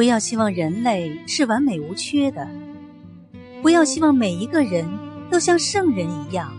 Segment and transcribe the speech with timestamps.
[0.00, 2.48] 不要希望人类是完美无缺的，
[3.60, 4.88] 不要希望每一个人
[5.30, 6.50] 都像圣人一样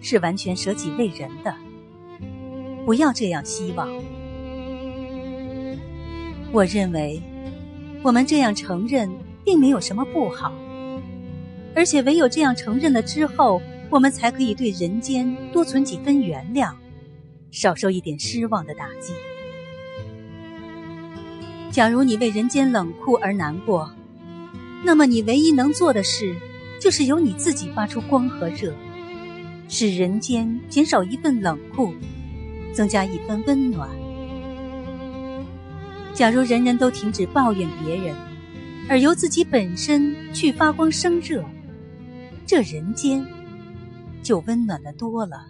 [0.00, 1.54] 是完全舍己为人的。
[2.86, 3.86] 不要这样希望。
[6.50, 7.20] 我认为，
[8.02, 9.10] 我们这样承认
[9.44, 10.50] 并没有什么不好，
[11.74, 16.72] 而且唯有这样承认了之后，我们才可以对人间多存几分原谅，
[17.50, 19.12] 少受一点失望的打击。
[21.76, 23.90] 假如你为人间冷酷而难过，
[24.82, 26.34] 那么你唯一能做的事，
[26.80, 28.72] 就是由你自己发出光和热，
[29.68, 31.92] 使人间减少一份冷酷，
[32.72, 33.90] 增加一分温暖。
[36.14, 38.16] 假如人人都停止抱怨别人，
[38.88, 41.44] 而由自己本身去发光生热，
[42.46, 43.22] 这人间
[44.22, 45.44] 就温暖的多了。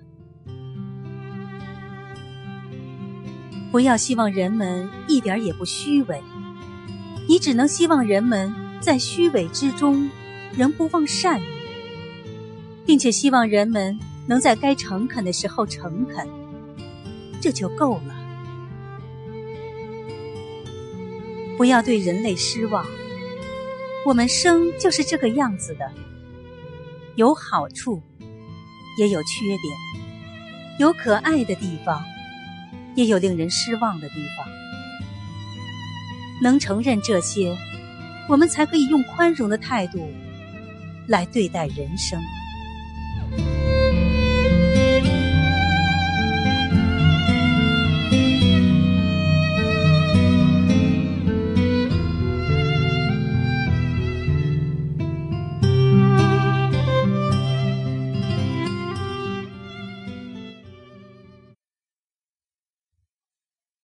[3.71, 6.23] 不要希望人们一点也不虚伪，
[7.29, 10.09] 你只能希望人们在虚伪之中
[10.57, 11.45] 仍不忘善意，
[12.87, 16.27] 并且希望人们能在该诚恳的时候诚恳，
[17.41, 18.15] 这就够了。
[21.59, 22.87] 不要对人类失望，
[24.07, 25.91] 我们生就是这个样子的，
[27.17, 28.03] 有好处，
[28.99, 29.77] 也有缺点，
[30.79, 32.05] 有可爱的地方，
[32.97, 34.47] 也有令人失望的地方。
[36.43, 37.57] 能承认这些，
[38.29, 40.13] 我们才可以用宽容的态度
[41.07, 42.21] 来对待人生。